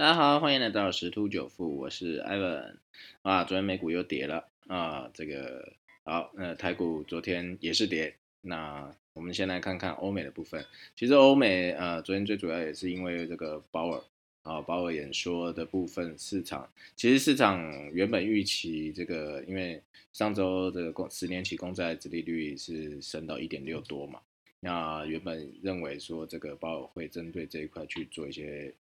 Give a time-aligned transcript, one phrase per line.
[0.00, 2.76] 大家好，欢迎来到十突九富，我是 Ivan
[3.20, 3.44] 啊。
[3.44, 8.14] 昨天美股又跌了啊，这个好，那台股昨天也是跌。
[8.40, 10.64] 那我们先来看看欧美的部分。
[10.96, 14.02] 其实欧美呃，昨天最主要也是因为这个鲍尔
[14.42, 17.60] 啊，鲍尔演说的部分，市场其实市场
[17.92, 19.82] 原本预期这个，因为
[20.14, 24.18] 上周的公十年期公债殖利率是升到一点六多嘛，
[24.60, 28.72] 那原本认为说这个鲍尔会针对这一块去做一些。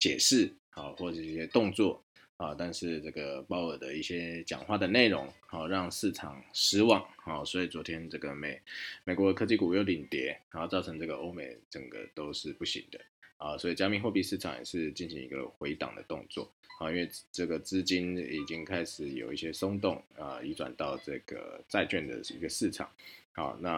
[0.00, 2.02] 解释好，或者一些动作
[2.38, 8.58] 啊，但是这个鲍尔的一些讲话的内容好，让市场失望好，所以昨天这个美
[9.04, 12.98] 美国的科技股又领跌，然后造成这个欧美整个都是不行的
[13.36, 22.90] 啊，所以加密货币市场也是进行一个回档的动作啊，因为这个资金已经开始有一些松动啊，移转到这个债券的一个市场
[23.32, 23.70] 好，那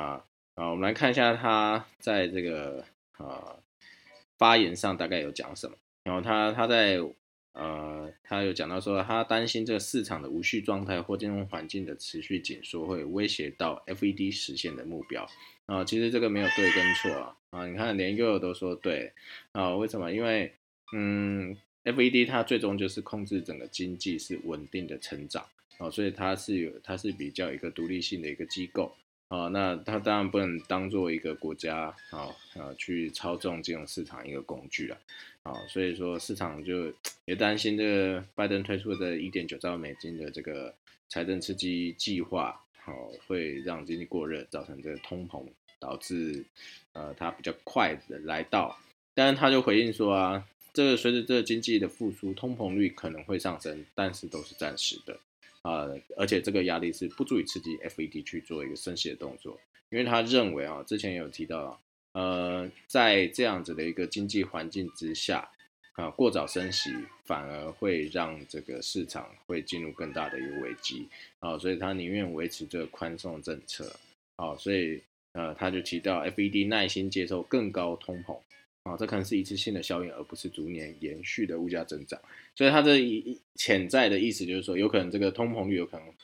[0.55, 2.85] 啊，我们来看一下他在这个
[3.17, 3.57] 啊
[4.39, 5.77] 发言上大概有讲什么。
[6.05, 6.99] 然后他他在
[7.53, 15.29] 呃，他有讲到说，他担心这个市场的无序状态或金融环境的持续紧缩会威胁到 FED 实现的目标
[15.67, 15.85] 啊。
[15.85, 19.13] 其实这个没有对跟错啊啊，你看连 U 都说对
[19.53, 20.11] 啊，为什么？
[20.11, 20.55] 因为
[20.95, 21.55] 嗯
[21.85, 28.95] ，FED 它最终就是控制整个经济是稳定的成长啊，所以它是有它是比较一个独立性的一个机构。
[29.33, 34.99] 啊，那它当然不能当做一个国家啊啊去操纵金融市场一个工具了，
[35.45, 36.93] 啊，所以说市场就
[37.25, 40.75] 也担心这个拜登推出的一点九兆美金的这个
[41.09, 45.43] 财政刺激计划，好会让经济过热，造成这个通膨，
[45.81, 46.45] 导致
[46.93, 48.79] 呃它比较快的来到，
[49.15, 55.19] 但是他就回应说啊，这个随着这个经济的复苏，通膨率可能会上升，但是都是暂时的。
[55.63, 59.59] 啊，而且这个压力是不足以刺激 FED 去做一个升息的动作，
[59.91, 61.81] 因为他认为啊，之前有提到，
[62.13, 65.49] 呃，在这样子的一个经济环境之下，
[65.95, 66.91] 啊，过早升息
[67.25, 73.95] 反而会让这个市场会进入更大的一个危机，啊，所以他宁愿维持这个宽松政策，
[74.37, 75.01] 啊，所以
[75.33, 78.39] 呃，他就提到 FED 耐心接受更高通膨。
[78.85, 82.21] 啊，这可能是一次性的效应，而不是逐年延续的物价增长。
[82.55, 86.15] 所以它这一潜在的意思就是说，有可能这个通膨率有可能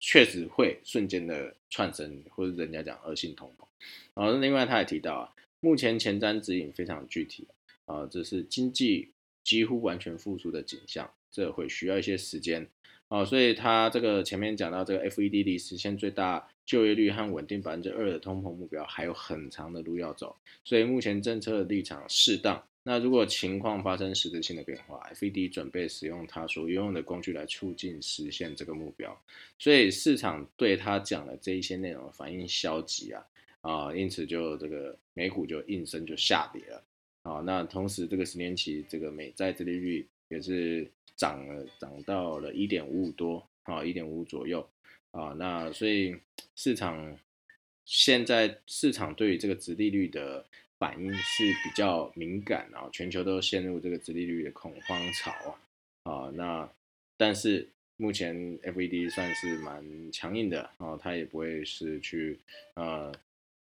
[0.00, 3.64] 确实会瞬间的窜升，或者人家讲恶性通膨。
[4.14, 7.46] 然后另外他也提到啊，目前前瞻指引非常具体
[7.84, 9.12] 啊，这是经济
[9.44, 12.68] 几乎完全复苏的景象，这会需要一些时间
[13.10, 13.22] 哦。
[13.26, 16.48] 所以他这个前面讲到这个 FED 离实现最大。
[16.66, 22.62] 就业率和稳定百分之二的通膨目标还有很长的路要走，所以目前政策的立场适当。
[22.84, 29.20] 那如果情况发生实质性的变化，FED 准备使用它所拥有的工具来促进实现这个目标。
[29.58, 33.26] 所以市场对他讲的这一些内容反应消极啊
[33.62, 36.84] 啊，因此就这个美股就应声就下跌了
[37.22, 37.40] 啊。
[37.40, 40.88] 那同时这个十年期这个美债殖利率也是
[41.20, 44.66] 涨了，涨到了一点五五多啊，一点五左右。
[45.10, 46.16] 啊，那所以
[46.54, 47.18] 市场
[47.84, 50.46] 现在市场对于这个殖利率的
[50.78, 55.32] 反应是比较敏感啊，全球都陷入这个殖利率的恐慌潮
[56.04, 56.72] 啊，啊，那
[57.16, 62.38] 但是目前 FED 算是蛮强硬的啊，它也不会是去
[62.74, 63.12] 呃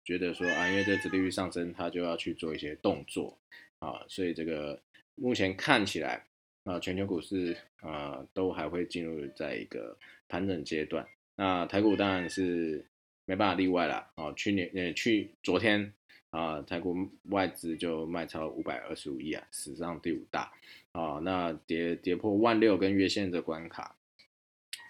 [0.05, 3.39] 觉得说啊，因为这殖利率上升，它就要去做一些动作
[3.79, 4.79] 啊，所以这个
[5.15, 6.27] 目前看起来
[6.67, 9.97] 啊，全球股市啊都还会进入在一个
[10.29, 11.07] 盘整阶段。
[11.37, 12.85] 那台股当然是
[13.25, 14.33] 没办法例外了啊！
[14.33, 15.93] 去年呃去昨天
[16.31, 20.53] 啊，台股外资就卖超五百二十五亿啊，史上第五大
[20.91, 21.21] 啊！
[21.23, 23.95] 那跌跌破万六跟月线的关卡，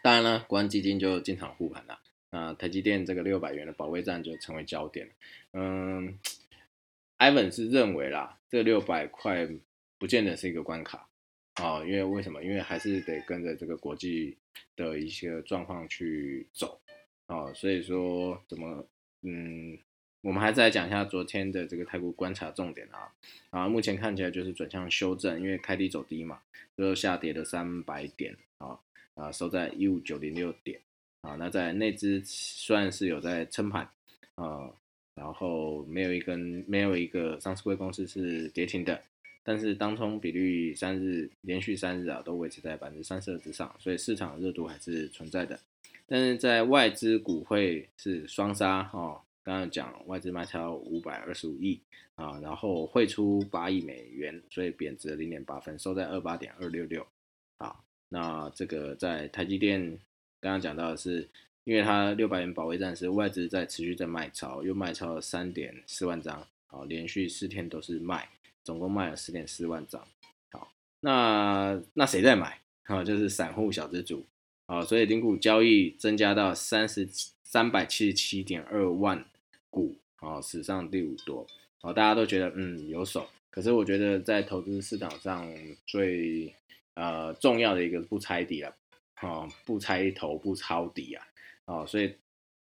[0.02, 1.98] 当然了，国安基金就进场护盘了。
[2.30, 5.10] 那台积电这个六百元的保卫战就成为焦点。
[5.52, 6.18] 嗯
[7.18, 9.46] ，Ivan 是认为啦，这六百块
[9.98, 11.06] 不见得是一个关卡。
[11.56, 12.42] 啊，因为为什么？
[12.44, 14.36] 因为还是得跟着这个国际
[14.76, 16.78] 的一些状况去走
[17.26, 18.86] 啊，所以说怎么，
[19.22, 19.78] 嗯，
[20.20, 23.10] 我们还是来讲一下昨天的这个泰国观察重点啊，
[23.48, 26.40] 啊，目前看起来就是转向修正，因为开低走低嘛，
[26.76, 28.78] 最后下跌了三百点啊，
[29.14, 30.78] 啊，收在一五九零六点
[31.22, 33.88] 啊，那在内资算是有在撑盘
[34.34, 34.70] 啊，
[35.14, 39.02] 然后没有一根没有一个上市贵公司是跌停的。
[39.48, 45.56] 但是当冲比率三日连续三日啊都维持在百分之三十二之上，所以市场热度还是存在的。
[46.04, 51.80] 但是在外资股会是双杀哈，刚刚讲外资卖超五百二十五亿
[52.16, 57.06] 啊，然后汇出八亿美元，所以贬值零点八分，收在二八点二六六
[57.58, 57.76] 啊。
[58.08, 59.80] 那这个在台积电
[60.40, 61.28] 刚刚讲到的是，
[61.62, 68.28] 因为它六百元保卫战是外资在持续在卖超，又卖超了三点四万张，好，连续四天都是卖。
[68.66, 70.04] 总共卖了十点四万张，
[70.50, 72.58] 好，那那谁在买？
[72.82, 74.26] 啊，就是散户小资主。
[74.66, 77.08] 啊，所以零股交易增加到三十
[77.44, 79.24] 三百七十七点二万
[79.70, 81.46] 股，啊，史上第五多。
[81.82, 85.48] 哦，大家都觉得嗯有手，可是我觉得在投资市场上
[85.86, 86.52] 最
[86.94, 88.74] 呃重要的一个不猜底了，
[89.22, 91.24] 哦，不猜头不抄底啊，
[91.66, 92.12] 哦，所以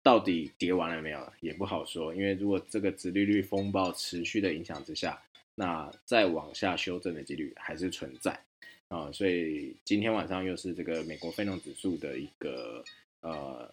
[0.02, 5.22] 到底跌完了没有也不好说，因为如果这个直利率风暴持续的影响之下，
[5.60, 8.32] 那再往下修正的几率还是存在
[8.88, 12.82] 啊，所以今天晚上又是这个美国非农指数的一个
[13.20, 13.70] 呃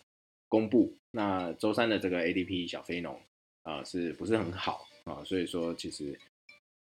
[0.48, 3.16] 公布，那周三的这个 ADP 小非农
[3.62, 4.84] 啊是不是很好？
[5.04, 6.18] 啊，所以说其实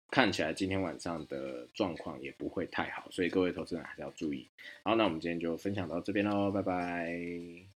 [0.08, 4.48] 看起来今天晚上的状况也不会太好，所以各位投资人还是要注意。
[4.84, 7.73] 好，那我们今天就分享到这边喽，拜拜。